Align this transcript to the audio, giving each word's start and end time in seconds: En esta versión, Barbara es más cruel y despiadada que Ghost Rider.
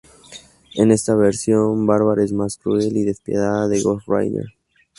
En 0.73 0.89
esta 0.91 1.13
versión, 1.13 1.85
Barbara 1.85 2.23
es 2.23 2.33
más 2.33 2.57
cruel 2.57 2.97
y 2.97 3.03
despiadada 3.03 3.69
que 3.71 3.83
Ghost 3.83 4.07
Rider. 4.07 4.45